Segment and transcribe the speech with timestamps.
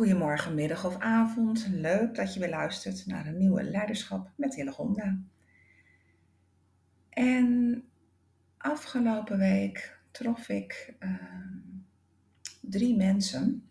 [0.00, 1.66] Goedemorgen, middag of avond.
[1.70, 5.18] Leuk dat je weer luistert naar een nieuwe Leiderschap met Hillegonda.
[7.10, 7.84] En
[8.56, 11.58] afgelopen week trof ik ehm,
[12.60, 13.68] drie mensen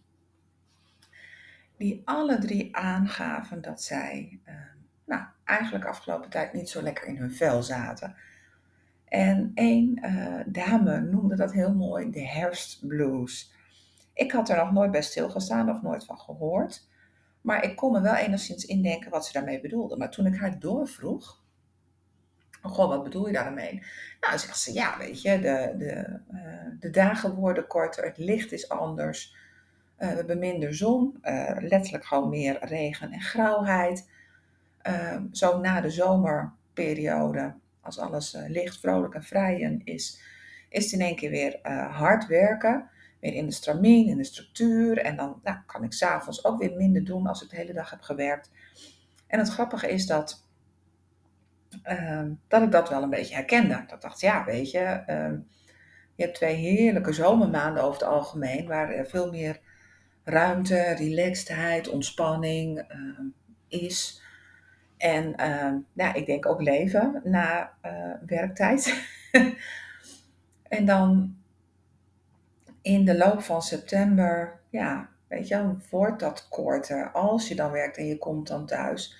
[1.77, 4.53] die alle drie aangaven dat zij uh,
[5.05, 8.15] nou, eigenlijk afgelopen tijd niet zo lekker in hun vel zaten.
[9.05, 13.57] En één uh, dame noemde dat heel mooi de herfstblues.
[14.19, 16.87] Ik had er nog nooit bij stilgestaan of nooit van gehoord.
[17.41, 19.97] Maar ik kon me wel enigszins indenken wat ze daarmee bedoelde.
[19.97, 21.41] Maar toen ik haar doorvroeg,
[22.61, 23.83] goh, wat bedoel je daarmee?
[24.19, 28.51] Nou, zegt ze, ja, weet je, de, de, uh, de dagen worden korter, het licht
[28.51, 29.35] is anders.
[29.99, 34.09] Uh, we hebben minder zon, uh, letterlijk gewoon meer regen en grauwheid.
[35.31, 40.21] Zo na de zomerperiode, als alles licht, vrolijk en vrij is,
[40.69, 41.59] is het in één keer weer
[41.91, 44.97] hard werken weer in de stramien, in de structuur.
[44.97, 47.89] En dan nou, kan ik s'avonds ook weer minder doen als ik de hele dag
[47.89, 48.51] heb gewerkt.
[49.27, 50.45] En het grappige is dat,
[51.89, 53.83] uh, dat ik dat wel een beetje herkende.
[53.87, 55.37] Dat dacht, ja, weet je, uh,
[56.15, 59.59] je hebt twee heerlijke zomermaanden over het algemeen, waar veel meer
[60.23, 63.19] ruimte, relaxedheid, ontspanning uh,
[63.67, 64.21] is.
[64.97, 65.33] En
[65.93, 69.03] ja, ik denk ook leven na eh, werktijd.
[70.77, 71.37] en dan
[72.81, 77.11] in de loop van september, ja, weet je, wordt dat korter.
[77.11, 79.17] Als je dan werkt en je komt dan thuis,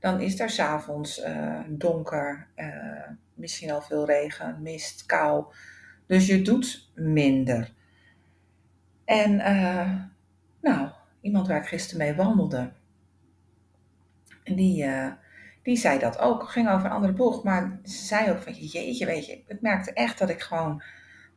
[0.00, 5.44] dan is er s'avonds uh, donker, uh, misschien al veel regen, mist, kou.
[6.06, 7.72] Dus je doet minder.
[9.04, 9.92] En uh,
[10.60, 10.88] nou,
[11.20, 12.72] iemand waar ik gisteren mee wandelde,
[14.44, 14.86] die,
[15.62, 16.48] die zei dat ook.
[16.48, 19.92] Ging over een andere boeg, maar ze zei ook van jeetje, weet je, ik merkte
[19.92, 20.82] echt dat ik gewoon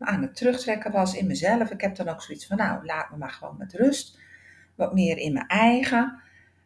[0.01, 1.71] aan het terugtrekken was in mezelf.
[1.71, 4.19] Ik heb dan ook zoiets van, nou, laat me maar gewoon met rust.
[4.75, 6.21] Wat meer in mijn eigen.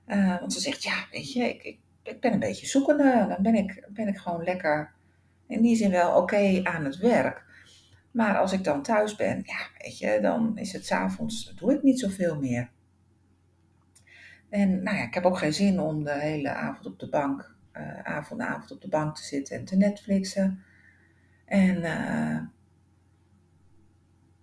[0.08, 3.26] Uh, want ze zegt, ja, weet je, ik, ik, ik, ben een beetje zoekende.
[3.28, 4.94] Dan ben ik, ben ik gewoon lekker,
[5.48, 7.44] in die zin wel oké aan het werk.
[8.12, 11.84] Maar als ik dan thuis ben, ja, weet je, dan is het s'avonds, doe ik
[11.84, 12.70] niet zoveel meer.
[14.50, 17.56] En nou ja, ik heb ook geen zin om de hele avond op de bank,
[17.74, 20.64] uh, avond avond op de bank te zitten en te Netflixen.
[21.46, 22.40] En uh,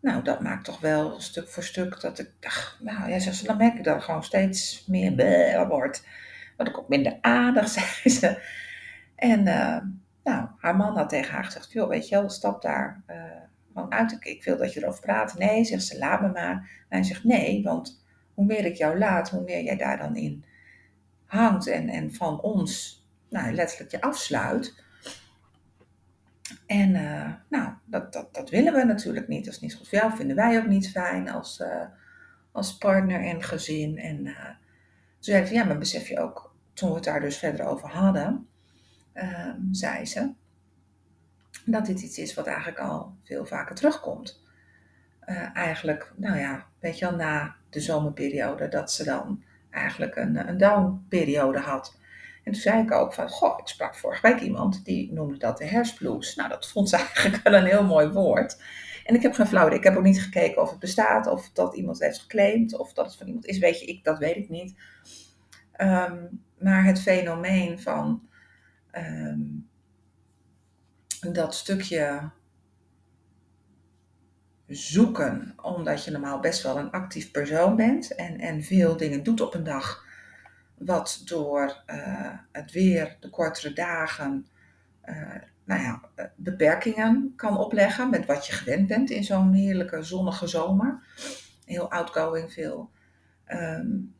[0.02, 3.56] nou, dat maakt toch wel stuk voor stuk dat ik dacht, nou ja, ze, dan
[3.56, 6.06] merk ik dat gewoon steeds meer bleh wordt.
[6.56, 8.42] Dat ik ook minder aardig, zei ze.
[9.16, 9.78] En uh,
[10.24, 13.16] nou, haar man had tegen haar gezegd, joh, weet je wel, stap daar uh,
[13.72, 14.12] gewoon uit.
[14.12, 15.38] Ik, ik wil dat je erover praat.
[15.38, 16.70] Nee, zegt ze, laat me maar.
[16.88, 18.04] En hij zegt, nee, want
[18.34, 20.44] hoe meer ik jou laat, hoe meer jij daar dan in
[21.26, 24.84] hangt en, en van ons, nou, letterlijk je afsluit
[26.72, 29.44] en uh, nou, dat, dat, dat willen we natuurlijk niet.
[29.44, 30.16] Dat is niet goed voor jou.
[30.16, 31.84] Vinden wij ook niet fijn als, uh,
[32.52, 33.98] als partner en gezin.
[33.98, 34.54] En uh, toen
[35.18, 38.48] zei van ja, maar besef je ook, toen we het daar dus verder over hadden,
[39.12, 40.32] ehm, zei ze,
[41.64, 44.40] dat dit iets is wat eigenlijk al veel vaker terugkomt.
[45.54, 50.58] eigenlijk, nou ja, weet je wel, na de zomerperiode, dat ze dan eigenlijk een, een
[50.58, 51.98] downperiode had.
[52.42, 55.58] En toen zei ik ook van, goh, ik sprak vorige week iemand die noemde dat
[55.58, 56.34] de herfstblues.
[56.34, 58.62] Nou, dat vond ze eigenlijk wel een heel mooi woord.
[59.04, 61.74] En ik heb geen flauw Ik heb ook niet gekeken of het bestaat, of dat
[61.74, 63.58] iemand heeft geclaimd, of dat het van iemand is.
[63.58, 64.74] Weet je, ik, dat weet ik niet.
[65.76, 68.28] Um, maar het fenomeen van
[68.92, 69.68] um,
[71.32, 72.30] dat stukje
[74.66, 79.40] zoeken, omdat je normaal best wel een actief persoon bent en, en veel dingen doet
[79.40, 80.04] op een dag
[80.84, 84.46] wat door uh, het weer, de kortere dagen,
[85.04, 85.34] uh,
[85.64, 90.46] nou ja, eh, beperkingen kan opleggen met wat je gewend bent in zo'n heerlijke zonnige
[90.46, 91.02] zomer.
[91.64, 92.90] Heel outgoing veel.
[93.46, 94.14] Um,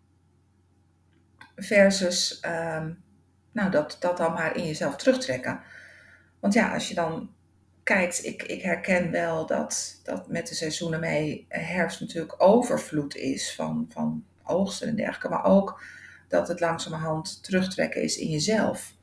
[1.56, 3.02] versus um,
[3.52, 5.60] nou, dat, dat dan maar in jezelf terugtrekken.
[6.40, 7.30] Want ja, als je dan
[7.82, 13.54] kijkt, ik, ik herken wel dat, dat met de seizoenen mee herfst natuurlijk overvloed is
[13.54, 15.28] van, van oogsten en dergelijke.
[15.28, 15.82] Maar ook
[16.32, 18.94] dat het langzamerhand terugtrekken is in jezelf.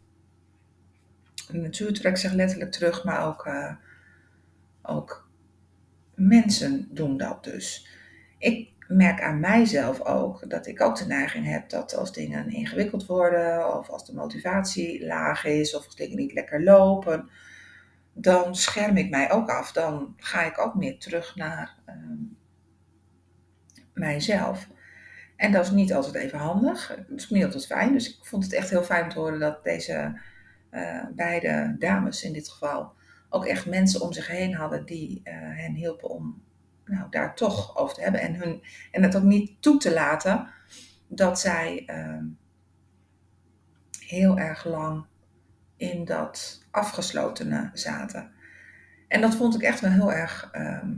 [1.51, 3.75] De natuur trekt zich letterlijk terug, maar ook, uh,
[4.81, 5.29] ook
[6.15, 7.87] mensen doen dat dus.
[8.37, 13.05] Ik merk aan mijzelf ook dat ik ook de neiging heb dat als dingen ingewikkeld
[13.05, 17.29] worden, of als de motivatie laag is, of als dingen niet lekker lopen,
[18.13, 19.71] dan scherm ik mij ook af.
[19.71, 21.95] Dan ga ik ook meer terug naar uh,
[23.93, 24.67] mijzelf.
[25.39, 26.87] En dat is niet altijd even handig.
[26.87, 27.93] Het is niet fijn.
[27.93, 30.19] Dus ik vond het echt heel fijn te horen dat deze
[30.71, 32.93] uh, beide dames in dit geval
[33.29, 36.41] ook echt mensen om zich heen hadden die uh, hen hielpen om
[36.85, 38.21] nou, daar toch over te hebben.
[38.21, 40.47] En, hun, en het ook niet toe te laten
[41.07, 42.25] dat zij ehm,
[43.99, 45.05] heel erg lang
[45.77, 48.31] in dat afgeslotene zaten.
[49.07, 50.97] En dat vond ik echt wel heel erg ehm,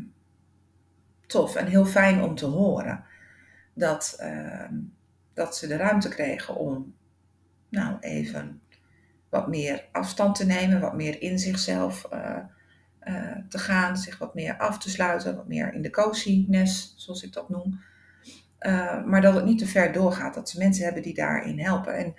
[1.28, 3.10] tof en heel fijn om te horen.
[3.74, 4.76] Dat, ehm,
[5.34, 6.96] dat ze de ruimte kregen om
[7.70, 8.62] nou even
[9.30, 12.38] wat meer afstand te nemen, wat meer in zichzelf uh,
[13.04, 17.24] uh, te gaan, zich wat meer af te sluiten, wat meer in de coziness, zoals
[17.24, 17.80] ik dat noem.
[18.60, 21.98] Uh, maar dat het niet te ver doorgaat, dat ze mensen hebben die daarin helpen.
[21.98, 22.16] En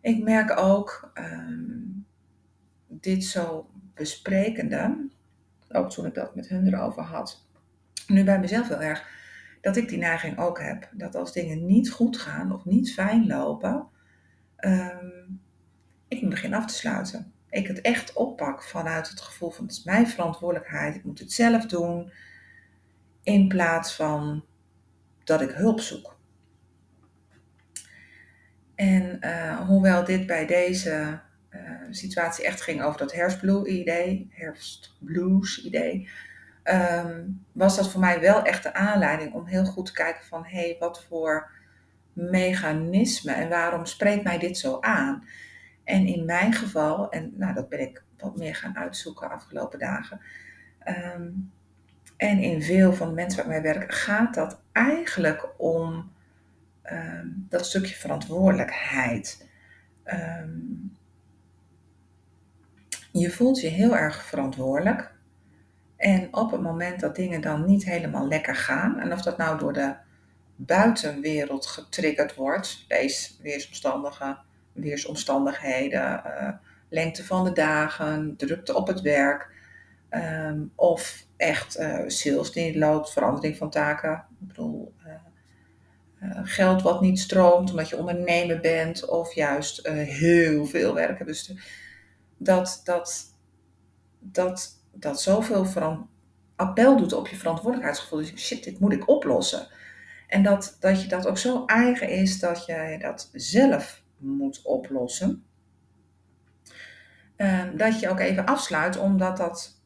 [0.00, 2.06] ik merk ook um,
[2.88, 5.08] dit zo besprekende,
[5.68, 7.46] ook toen ik dat met hun erover had,
[8.06, 9.08] nu bij mezelf heel erg,
[9.64, 10.88] dat ik die neiging ook heb.
[10.92, 13.88] Dat als dingen niet goed gaan of niet fijn lopen,
[14.56, 15.40] um,
[16.08, 17.32] ik me begin af te sluiten.
[17.50, 21.32] Ik het echt oppak vanuit het gevoel van het is mijn verantwoordelijkheid, ik moet het
[21.32, 22.12] zelf doen,
[23.22, 24.44] in plaats van
[25.24, 26.18] dat ik hulp zoek.
[28.74, 31.20] En uh, hoewel dit bij deze
[31.50, 36.08] uh, situatie echt ging over dat herfstblue-idee, herfstblues-idee,
[36.64, 40.44] um, was dat voor mij wel echt de aanleiding om heel goed te kijken van
[40.44, 41.50] hé, hey, wat voor
[42.12, 45.24] mechanisme en waarom spreekt mij dit zo aan?
[45.84, 49.78] En in mijn geval, en nou, dat ben ik wat meer gaan uitzoeken de afgelopen
[49.78, 50.20] dagen.
[51.14, 51.52] Um,
[52.16, 56.12] en in veel van de mensen waar ik mee werk, gaat dat eigenlijk om
[56.92, 59.48] um, dat stukje verantwoordelijkheid.
[63.12, 65.13] Je voelt je heel erg verantwoordelijk.
[66.04, 69.58] En op het moment dat dingen dan niet helemaal lekker gaan, en of dat nou
[69.58, 69.94] door de
[70.56, 74.38] buitenwereld getriggerd wordt, deze weersomstandigen,
[74.72, 76.48] weersomstandigheden, uh,
[76.88, 79.50] lengte van de dagen, drukte op het werk,
[80.10, 84.12] um, of echt uh, sales die niet loopt, verandering van taken.
[84.12, 90.94] Ik bedoel, uh, geld wat niet stroomt omdat je ondernemer bent, of juist heel veel
[90.94, 91.26] werken.
[91.26, 91.52] Dus
[92.36, 93.24] dat, dat,
[94.18, 95.66] dat, dat zoveel
[96.56, 98.18] appel doet op je verantwoordelijkheidsgevoel.
[98.18, 99.66] Dus shit, dit moet ik oplossen.
[100.26, 105.44] En dat, dat je dat ook zo eigen is dat je dat zelf moet oplossen.
[107.36, 109.82] Uh, dat je ook even afsluit, omdat dat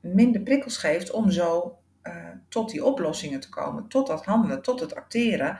[0.00, 4.80] minder prikkels geeft om zo uh, tot die oplossingen te komen, tot dat handelen, tot
[4.80, 5.58] het acteren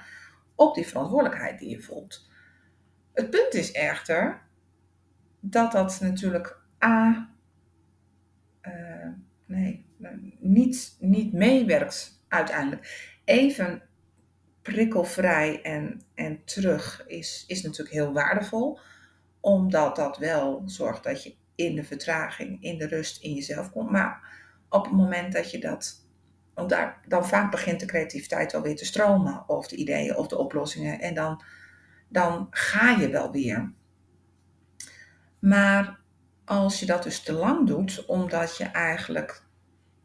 [0.55, 2.29] op die verantwoordelijkheid die je voelt.
[3.13, 4.43] Het punt is echter
[5.41, 7.32] dat dat natuurlijk A,
[8.63, 9.09] uh,
[9.47, 9.87] nee,
[10.39, 13.11] niet, niet meewerkt uiteindelijk.
[13.25, 13.83] Even
[14.63, 18.79] prikkelvrij en, en terug is, is natuurlijk heel waardevol.
[19.41, 23.91] Omdat dat wel zorgt dat je in de vertraging, in de rust in jezelf komt.
[23.91, 24.31] Maar
[24.69, 26.01] op het moment dat je dat.
[26.55, 26.77] Want
[27.09, 29.49] dan vaak begint de creativiteit alweer te stromen.
[29.49, 31.01] Of de ideeën of de oplossingen.
[31.01, 31.43] En dan,
[32.09, 33.73] dan ga je wel weer.
[35.39, 36.02] Maar
[36.45, 39.43] als je dat dus te lang doet, omdat je eigenlijk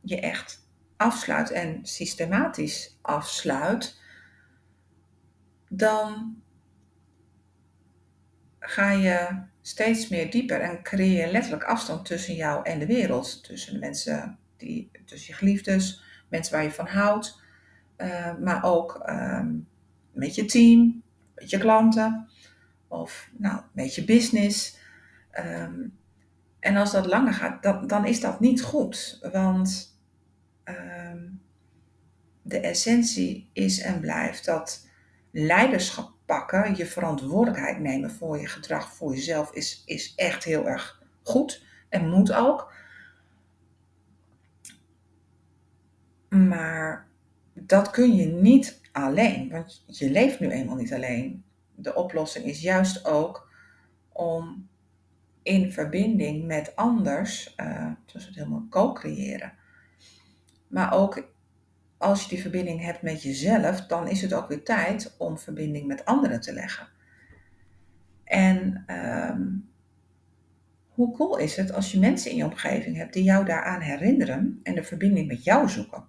[0.02, 0.66] je echt
[0.98, 4.00] afsluit en systematisch afsluit,
[5.70, 6.42] dan
[8.60, 13.44] ga je steeds meer dieper en creëer je letterlijk afstand tussen jou en de wereld.
[13.44, 17.42] Tussen de mensen, die, tussen je geliefdes, mensen waar je van houdt,
[17.98, 19.68] uh, maar ook um,
[20.12, 21.04] met je team,
[21.36, 22.30] met je klanten
[22.88, 24.78] of nou, met je business.
[25.40, 25.98] Um,
[26.60, 29.20] en als dat langer gaat, dan, dan is dat niet goed.
[29.32, 30.00] Want
[30.66, 31.42] um,
[32.42, 34.88] de essentie is en blijft dat
[35.32, 41.04] leiderschap pakken, je verantwoordelijkheid nemen voor je gedrag, voor jezelf, is, is echt heel erg
[41.24, 42.74] goed en moet ook.
[46.30, 47.08] Maar
[47.54, 51.44] dat kun je niet alleen, want je leeft nu eenmaal niet alleen.
[51.76, 53.52] De oplossing is juist ook
[54.12, 54.68] om
[55.48, 59.54] in verbinding met anders, uh, dus het helemaal co-creëren,
[60.68, 61.36] maar ook
[61.98, 65.88] als je die verbinding hebt met jezelf, dan is het ook weer tijd om verbinding
[65.88, 66.88] met anderen te leggen.
[68.24, 69.70] En um,
[70.88, 74.60] hoe cool is het als je mensen in je omgeving hebt die jou daaraan herinneren
[74.64, 76.08] en de verbinding met jou zoeken?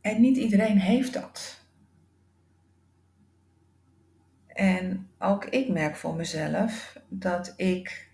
[0.00, 1.65] En niet iedereen heeft dat.
[4.56, 8.10] En ook ik merk voor mezelf dat ik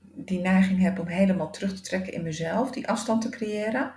[0.00, 3.94] die neiging heb om helemaal terug te trekken in mezelf, die afstand te creëren.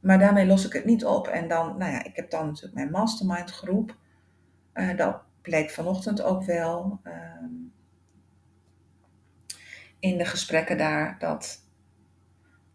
[0.00, 1.26] Maar daarmee los ik het niet op.
[1.26, 3.96] En dan, nou ja, ik heb dan natuurlijk mijn mastermind groep.
[4.74, 7.00] Uh, dat bleek vanochtend ook wel.
[7.04, 7.12] Uh,
[9.98, 11.58] in de gesprekken daar dat,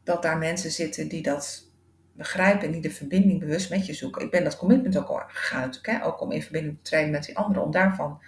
[0.03, 1.66] dat daar mensen zitten die dat
[2.17, 4.25] begrijpen en die de verbinding bewust met je zoeken.
[4.25, 7.25] Ik ben dat commitment ook al gegaan natuurlijk, ook om in verbinding te treden met
[7.25, 8.21] die anderen, om daarvan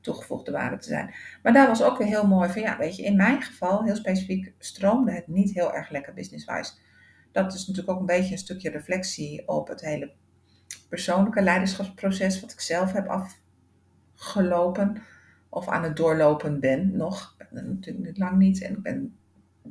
[0.00, 1.14] toegevoegde waarde te zijn.
[1.42, 3.96] Maar daar was ook weer heel mooi van, ja, weet je, in mijn geval, heel
[3.96, 6.72] specifiek, stroomde het niet heel erg lekker business-wise.
[7.32, 10.12] Dat is natuurlijk ook een beetje een stukje reflectie op het hele
[10.88, 13.26] persoonlijke leiderschapsproces wat ik zelf heb
[14.14, 15.02] afgelopen
[15.48, 17.36] of aan het doorlopen ben nog.
[17.50, 19.16] Natuurlijk lang niet en ik ben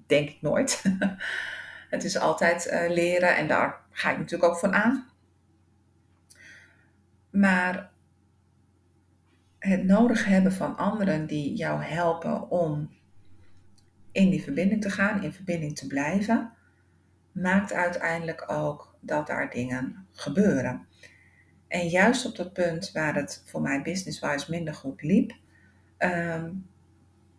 [0.06, 0.82] denk ik nooit.
[1.94, 5.10] het is altijd uh, leren en daar ga ik natuurlijk ook van aan.
[7.30, 7.92] Maar
[9.60, 12.92] het nodig hebben van anderen die jou helpen om
[14.12, 16.52] in die verbinding te gaan, in verbinding te blijven,
[17.32, 20.88] maakt uiteindelijk ook dat daar dingen gebeuren.
[21.68, 25.32] En juist op dat punt waar het voor mij business-wise minder goed liep,
[25.98, 26.66] um,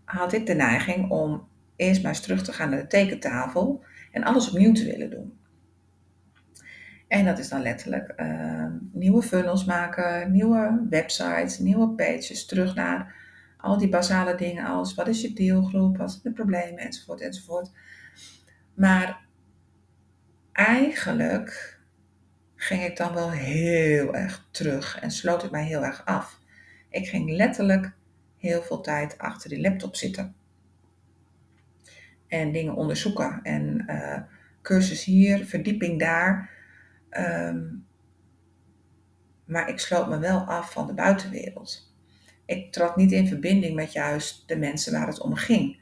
[0.05, 3.85] had ik de neiging om eerst maar eens terug te gaan naar de tekentafel
[4.15, 5.39] en alles opnieuw te willen doen.
[7.09, 13.15] En dat is dan letterlijk uh, nieuwe funnels maken, nieuwe websites, nieuwe pages, terug naar
[13.57, 17.71] al die basale dingen als wat is je deelgroep, wat zijn de problemen enzovoort enzovoort.
[18.75, 19.27] Maar
[20.53, 21.79] eigenlijk
[22.55, 26.41] ging ik dan wel heel erg terug en sloot het mij heel erg af.
[26.91, 27.93] Ik ging letterlijk
[28.37, 30.35] heel veel tijd achter die laptop zitten.
[32.35, 34.19] En dingen onderzoeken en uh,
[34.63, 36.51] cursus hier, verdieping daar.
[37.11, 37.87] Um,
[39.45, 41.95] maar ik sloot me wel af van de buitenwereld.
[42.47, 45.81] Ik trad niet in verbinding met juist de mensen waar het om ging.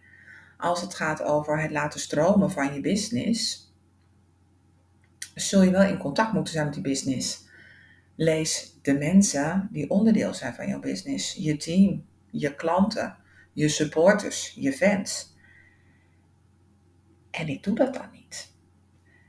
[0.57, 3.71] Als het gaat over het laten stromen van je business,
[5.35, 7.49] zul je wel in contact moeten zijn met die business.
[8.17, 13.17] Lees de mensen die onderdeel zijn van jouw business, je team, je klanten,
[13.53, 15.32] je supporters, je fans.
[17.33, 18.53] En ik doe dat dan niet.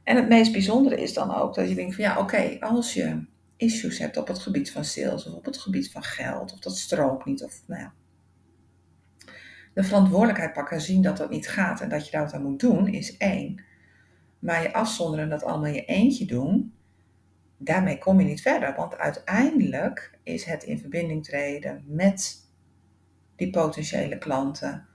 [0.03, 3.25] En het meest bijzondere is dan ook dat je denkt van ja, oké, als je
[3.57, 6.77] issues hebt op het gebied van sales of op het gebied van geld of dat
[6.77, 7.93] stroomt niet of nou ja.
[9.73, 12.59] De verantwoordelijkheid pakken, zien dat dat niet gaat en dat je daar wat aan moet
[12.59, 13.63] doen, is één.
[14.39, 16.73] Maar je afzonderen en dat allemaal je eentje doen,
[17.57, 18.75] daarmee kom je niet verder.
[18.75, 22.47] Want uiteindelijk is het in verbinding treden met
[23.35, 24.87] die potentiële klanten,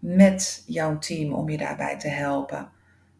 [0.00, 2.68] met jouw team om je daarbij te helpen,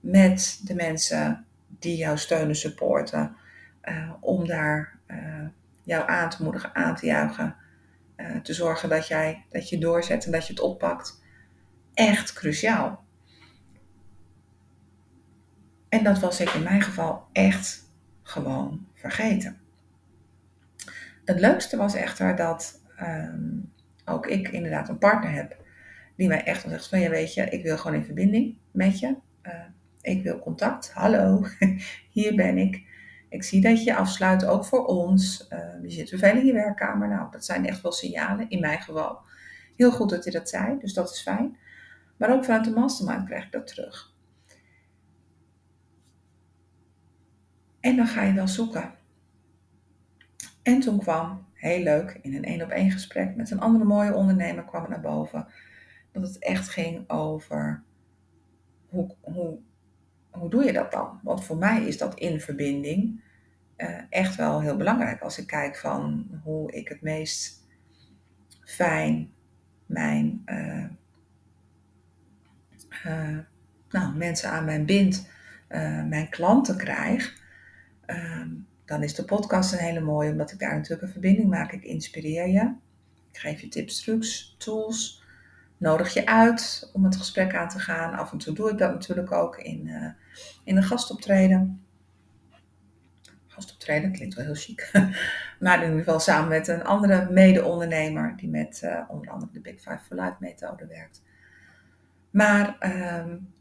[0.01, 3.37] met de mensen die jou steunen, supporten,
[3.85, 5.47] uh, om daar uh,
[5.83, 7.57] jou aan te moedigen, aan te juichen,
[8.17, 11.23] uh, te zorgen dat, jij, dat je doorzet en dat je het oppakt.
[11.95, 13.05] Echt cruciaal.
[15.89, 17.89] En dat was ik in mijn geval echt
[18.23, 19.59] gewoon vergeten.
[21.25, 23.73] Het leukste was echter dat um,
[24.05, 25.60] ook ik inderdaad een partner heb
[26.21, 29.17] die mij echt zegt van ja weet je, ik wil gewoon in verbinding met je.
[29.43, 29.53] Uh,
[30.00, 30.93] ik wil contact.
[30.93, 31.47] Hallo,
[32.12, 32.83] hier ben ik.
[33.29, 35.49] Ik zie dat je afsluit, ook voor ons.
[35.53, 37.09] Uh, je zit veel in je werkkamer.
[37.09, 39.19] Nou, dat zijn echt wel signalen, in mijn geval.
[39.77, 41.57] Heel goed dat je dat zei, dus dat is fijn.
[42.17, 44.15] Maar ook vanuit de mastermind krijg ik dat terug.
[47.81, 48.95] En dan ga je wel zoeken.
[50.62, 54.15] En toen kwam heel leuk, in een één op één gesprek met een andere mooie
[54.15, 55.47] ondernemer kwam het naar boven.
[56.12, 57.83] Dat het echt ging over
[58.88, 59.59] hoe, hoe,
[60.31, 61.21] hoe doe je dat dan?
[61.23, 63.23] Want voor mij is dat in verbinding
[63.76, 65.21] uh, echt wel heel belangrijk.
[65.21, 67.67] Als ik kijk van hoe ik het meest
[68.64, 69.33] fijn
[69.87, 70.85] mijn uh,
[73.07, 73.38] uh,
[73.90, 75.29] nou, mensen aan mijn bind,
[76.09, 77.38] mijn klanten krijg.
[78.07, 78.49] Ehm,
[78.85, 81.73] dan is de podcast een hele mooie, omdat ik daar natuurlijk een verbinding maak.
[81.73, 82.75] Ik inspireer je.
[83.33, 85.20] Ik geef je tips, trucs, tools.
[85.81, 88.15] Nodig je uit om het gesprek aan te gaan.
[88.15, 90.11] Af en toe doe ik dat natuurlijk ook in, uh,
[90.65, 91.85] in een gastoptreden.
[93.47, 94.91] Gastoptreden klinkt wel heel chic.
[95.61, 99.61] maar in ieder geval samen met een andere mede-ondernemer die met uh, onder andere de
[99.61, 101.23] Big Five for Life methode werkt.
[102.31, 102.77] Maar
[103.21, 103.53] um,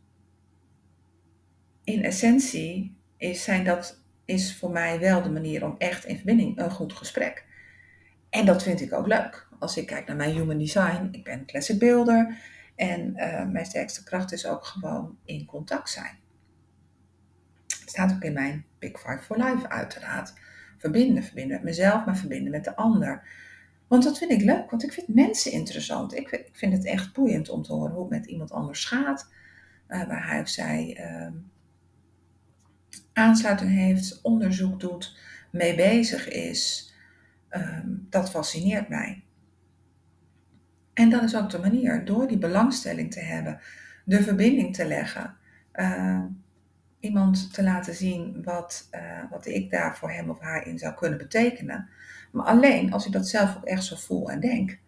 [1.84, 6.60] in essentie is, zijn dat is voor mij wel de manier om echt in verbinding
[6.60, 7.46] een goed gesprek.
[8.30, 9.49] En dat vind ik ook leuk.
[9.60, 12.38] Als ik kijk naar mijn human design, ik ben classic builder
[12.76, 16.18] en uh, mijn sterkste kracht is ook gewoon in contact zijn.
[17.68, 20.34] Het staat ook in mijn Big Five for Life uiteraard.
[20.78, 23.28] Verbinden, verbinden met mezelf, maar verbinden met de ander.
[23.88, 26.16] Want dat vind ik leuk, want ik vind mensen interessant.
[26.16, 29.32] Ik vind, het echt boeiend om te horen hoe het met iemand anders gaat.
[29.88, 31.32] Uh, waar hij of zij uh,
[33.14, 35.18] aansluiting heeft, onderzoek doet,
[35.52, 36.94] mee bezig is,
[37.50, 39.24] um, dat fascineert mij.
[41.00, 43.60] En dat is ook de manier, door die belangstelling te hebben,
[44.06, 45.36] de verbinding te leggen.
[45.74, 46.24] Uh,
[47.00, 50.94] iemand te laten zien wat, uh, wat ik daar voor hem of haar in zou
[50.94, 51.90] kunnen betekenen.
[52.32, 54.80] Maar alleen als ik dat zelf ook echt zo voel en denk.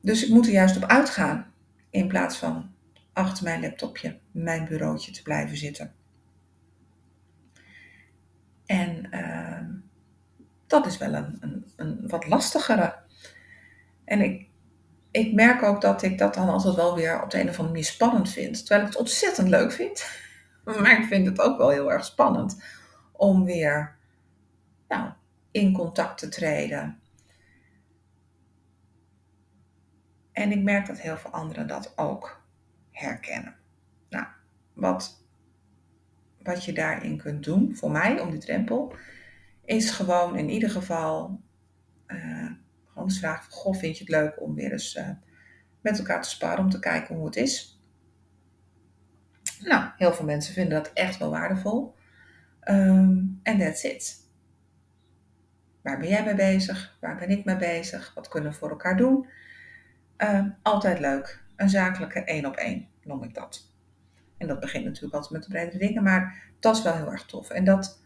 [0.00, 1.52] Dus ik moet er juist op uitgaan
[1.90, 2.70] in plaats van
[3.12, 5.92] achter mijn laptopje, mijn bureautje te blijven zitten.
[8.66, 9.60] En uh,
[10.66, 13.04] dat is wel een, een, een, wat lastigere.
[14.06, 14.48] En ik,
[15.10, 17.68] ik merk ook dat ik dat dan altijd wel weer op de een of andere
[17.68, 18.58] manier spannend vind.
[18.58, 20.04] Terwijl ik het ontzettend leuk vind.
[20.64, 22.62] Maar ik vind het ook wel heel erg spannend
[23.12, 23.96] om weer
[24.88, 25.10] nou,
[25.50, 27.00] in contact te treden.
[30.32, 32.42] En ik merk dat heel veel anderen dat ook
[32.90, 33.56] herkennen.
[34.08, 34.26] Nou,
[34.72, 35.24] wat,
[36.42, 38.94] wat je daarin kunt doen, voor mij om die drempel,
[39.64, 41.40] is gewoon in ieder geval
[42.06, 42.50] uh,
[42.96, 45.08] gewoon eens vragen: Goh, vind je het leuk om weer eens uh,
[45.80, 47.80] met elkaar te sparen om te kijken hoe het is?
[49.60, 51.94] Nou, heel veel mensen vinden dat echt wel waardevol.
[52.60, 54.24] En um, that's it.
[55.82, 56.96] Waar ben jij mee bezig?
[57.00, 58.14] Waar ben ik mee bezig?
[58.14, 59.26] Wat kunnen we voor elkaar doen?
[60.18, 61.44] Uh, altijd leuk.
[61.56, 63.72] Een zakelijke één op één noem ik dat.
[64.38, 67.26] En dat begint natuurlijk altijd met de brede dingen, maar dat is wel heel erg
[67.26, 67.50] tof.
[67.50, 68.02] En dat,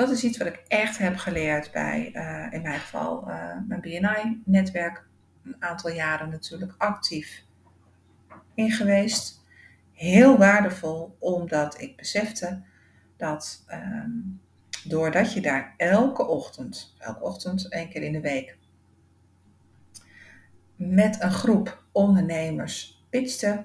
[0.00, 3.80] dat is iets wat ik echt heb geleerd bij, uh, in mijn geval, uh, mijn
[3.80, 5.04] BNI-netwerk.
[5.44, 7.44] Een aantal jaren natuurlijk actief
[8.54, 9.44] in geweest.
[9.92, 12.62] Heel waardevol, omdat ik besefte
[13.16, 14.40] dat um,
[14.84, 18.58] doordat je daar elke ochtend, elke ochtend, één keer in de week,
[20.76, 23.64] met een groep ondernemers pitchte,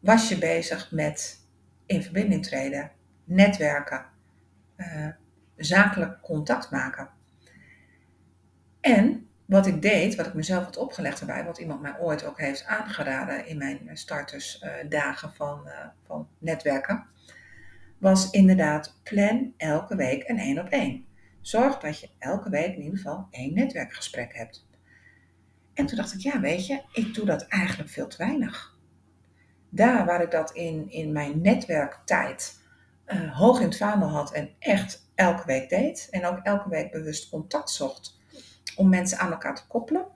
[0.00, 1.46] was je bezig met
[1.86, 2.90] in verbinding treden,
[3.24, 4.06] netwerken,
[4.76, 5.08] uh,
[5.56, 7.08] zakelijk contact maken.
[8.80, 12.38] En wat ik deed, wat ik mezelf had opgelegd erbij, wat iemand mij ooit ook
[12.38, 17.06] heeft aangeraden in mijn startersdagen uh, van, uh, van netwerken,
[17.98, 21.06] was inderdaad plan elke week een één op één.
[21.40, 24.66] Zorg dat je elke week in ieder geval één netwerkgesprek hebt.
[25.74, 28.78] En toen dacht ik, ja weet je, ik doe dat eigenlijk veel te weinig.
[29.68, 32.60] Daar waar ik dat in, in mijn netwerktijd
[33.06, 36.08] uh, hoog in het vaandel had en echt elke week deed.
[36.10, 38.18] En ook elke week bewust contact zocht
[38.76, 40.06] om mensen aan elkaar te koppelen.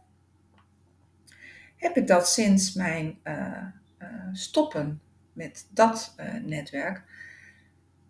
[1.77, 3.63] Heb ik dat sinds mijn uh,
[3.99, 5.01] uh, stoppen
[5.33, 7.05] met dat netwerk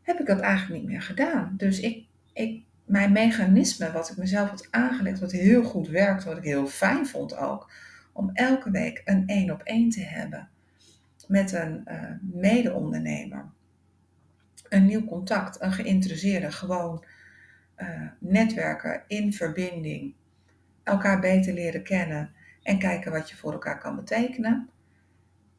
[0.06, 1.54] heb ik dat eigenlijk niet meer gedaan.
[1.56, 6.36] Dus ik, ik, mijn mechanisme, wat ik mezelf had aangelegd, wat heel goed werkte, wat
[6.36, 7.72] ik heel fijn vond ook,
[8.12, 10.48] om elke week een één op één te hebben
[11.28, 11.88] met een
[12.20, 13.52] mede-ondernemer.
[14.68, 17.04] Een nieuw contact, een geïnteresseerde, gewoon
[17.76, 20.14] uh, netwerken in verbinding,
[20.82, 24.70] elkaar beter leren kennen en kijken wat je voor elkaar kan betekenen.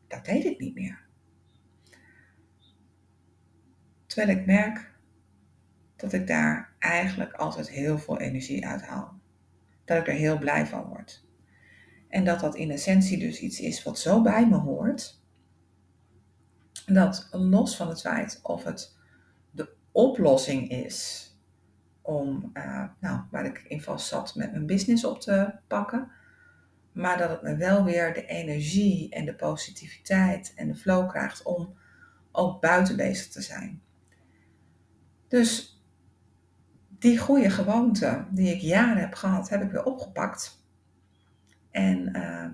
[0.08, 1.06] Dat deed ik niet meer.
[4.06, 4.92] Terwijl ik merk
[5.96, 9.20] dat ik daar eigenlijk altijd heel veel energie uit haal.
[9.86, 11.26] Dat ik er heel blij van word.
[12.10, 15.22] En dat dat in essentie dus iets is wat zo bij me hoort.
[16.86, 18.97] Dat los van het feit of het
[19.98, 21.32] oplossing is
[22.02, 26.12] om, uh, nou, waar ik in vast zat met mijn business op te pakken.
[26.92, 31.44] Maar dat het me wel weer de energie en de positiviteit en de flow krijgt
[31.44, 31.78] om
[32.32, 33.82] ook buiten bezig te zijn.
[35.28, 35.82] Dus
[36.88, 40.66] die goede gewoonte die ik jaren heb gehad, heb ik weer opgepakt.
[41.72, 42.48] En uh,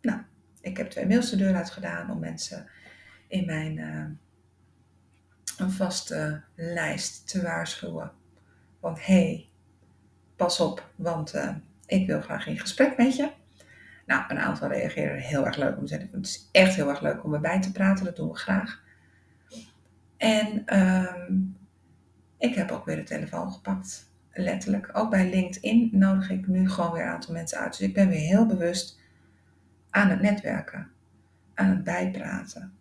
[0.00, 0.20] nou,
[0.60, 2.68] ik heb twee mails de deur uit gedaan om mensen
[3.28, 4.04] in mijn uh,
[5.58, 8.12] een vaste lijst te waarschuwen.
[8.80, 9.48] Want hé, hey,
[10.36, 11.54] pas op, want uh,
[11.86, 13.30] ik wil graag in gesprek met je.
[14.06, 16.08] Nou, een aantal reageren heel erg leuk om te zeggen.
[16.12, 18.82] Het is echt heel erg leuk om erbij te praten, dat doen we graag.
[20.16, 21.56] En um,
[22.38, 24.10] ik heb ook weer de telefoon gepakt.
[24.32, 24.90] Letterlijk.
[24.92, 27.70] Ook bij LinkedIn nodig ik nu gewoon weer een aantal mensen uit.
[27.78, 29.00] Dus ik ben weer heel bewust
[29.90, 30.90] aan het netwerken.
[31.54, 32.72] Aan het bijpraten.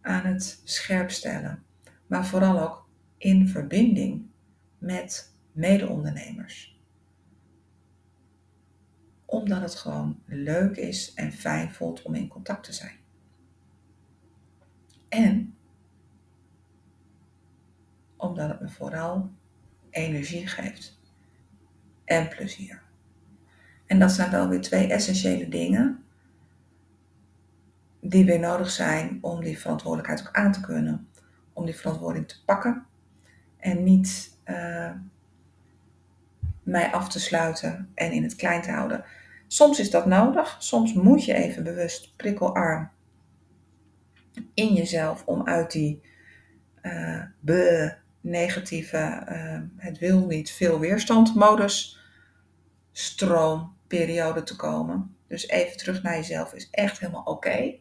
[0.00, 1.63] Aan het scherpstellen.
[2.06, 2.88] Maar vooral ook
[3.18, 4.26] in verbinding
[4.78, 6.78] met mede-ondernemers.
[9.24, 12.96] Omdat het gewoon leuk is en fijn voelt om in contact te zijn.
[15.08, 15.54] En
[18.16, 19.30] omdat het me vooral
[19.90, 20.98] energie geeft
[22.04, 22.82] en plezier.
[23.86, 26.04] En dat zijn wel weer twee essentiële dingen
[28.00, 31.08] die weer nodig zijn om die verantwoordelijkheid ook aan te kunnen.
[31.54, 32.86] Om die verantwoording te pakken
[33.56, 34.90] en niet uh,
[36.62, 39.04] mij af te sluiten en in het klein te houden.
[39.46, 42.90] Soms is dat nodig, soms moet je even bewust prikkelarm
[44.54, 46.02] in jezelf om uit die
[47.40, 52.00] be, negatieve, uh, het wil niet, veel weerstand modus,
[52.92, 55.16] stroom, periode te komen.
[55.26, 57.74] Dus even terug naar jezelf is echt helemaal oké.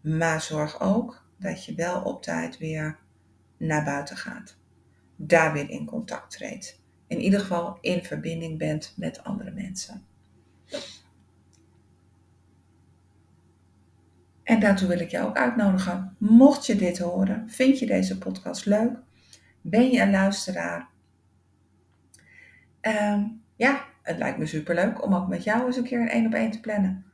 [0.00, 2.98] Maar zorg ook dat je wel op tijd weer
[3.56, 4.56] naar buiten gaat.
[5.16, 6.82] Daar weer in contact treedt.
[7.06, 10.06] In ieder geval in verbinding bent met andere mensen.
[14.42, 16.16] En daartoe wil ik je ook uitnodigen.
[16.18, 18.98] Mocht je dit horen, vind je deze podcast leuk?
[19.60, 20.88] Ben je een luisteraar?
[22.80, 26.26] Um, ja, het lijkt me superleuk om ook met jou eens een keer een één
[26.26, 27.04] op één te plannen.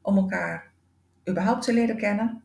[0.00, 0.70] Om elkaar
[1.28, 2.42] überhaupt te leren kennen.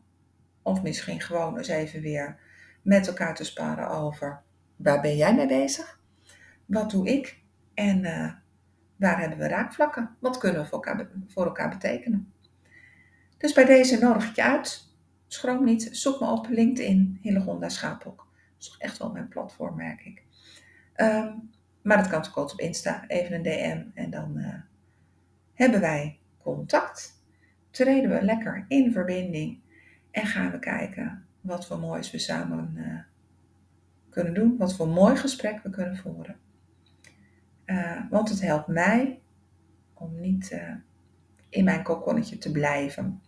[0.62, 2.38] Of misschien gewoon eens even weer
[2.82, 4.42] met elkaar te sparen over
[4.76, 6.00] waar ben jij mee bezig?
[6.66, 7.40] Wat doe ik?
[7.74, 8.32] En uh,
[8.96, 10.16] waar hebben we raakvlakken?
[10.18, 12.32] Wat kunnen we voor elkaar, voor elkaar betekenen?
[13.38, 14.86] Dus bij deze nodig ik je uit.
[15.26, 18.26] Schroom niet, zoek me op LinkedIn, Hillegonda Schapok.
[18.58, 20.22] Dat is echt wel mijn platform, merk ik.
[20.96, 21.50] Um,
[21.82, 24.54] maar dat kan ook op Insta, even een DM en dan uh,
[25.54, 27.22] hebben wij contact.
[27.70, 29.60] Treden we lekker in verbinding
[30.20, 32.98] en gaan we kijken wat voor moois we samen uh,
[34.10, 36.36] kunnen doen, wat voor mooi gesprek we kunnen voeren.
[37.66, 39.20] Uh, want het helpt mij
[39.94, 40.60] om niet
[41.48, 43.20] in mijn kokonnetje te blijven.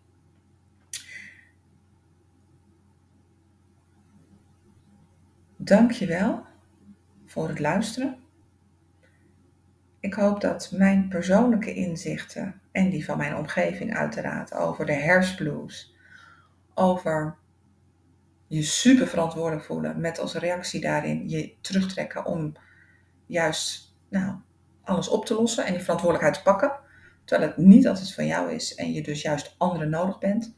[5.57, 6.45] Dankjewel
[7.25, 8.19] voor het luisteren.
[10.01, 15.95] Ik hoop dat mijn persoonlijke inzichten en die van mijn omgeving uiteraard over de herfstblues,
[16.75, 17.39] over
[18.47, 22.53] je super verantwoordelijk voelen met als reactie daarin je terugtrekken om
[23.27, 24.35] juist nou,
[24.83, 26.73] alles op te lossen en die verantwoordelijkheid te pakken,
[27.25, 30.55] terwijl het niet altijd van jou is en je dus juist anderen nodig bent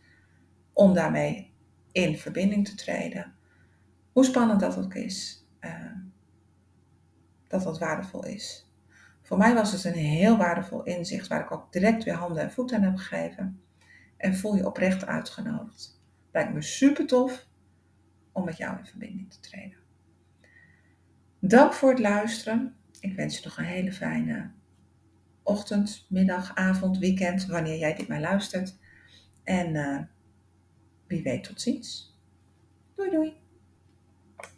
[0.72, 1.52] om daarmee
[1.92, 3.34] in verbinding te treden.
[4.12, 5.96] Hoe spannend dat ook is, uh,
[7.48, 8.70] dat dat waardevol is.
[9.22, 12.52] Voor mij was het een heel waardevol inzicht waar ik ook direct weer handen en
[12.52, 13.62] voeten aan heb gegeven.
[14.16, 16.01] En voel je oprecht uitgenodigd.
[16.32, 17.46] Lijkt me super tof
[18.32, 19.78] om met jou in verbinding te treden.
[21.38, 22.76] Dank voor het luisteren.
[23.00, 24.50] Ik wens je nog een hele fijne
[25.42, 28.78] ochtend, middag, avond, weekend, wanneer jij dit maar luistert.
[29.44, 30.00] En uh,
[31.06, 32.18] wie weet tot ziens.
[32.96, 33.41] Doei doei.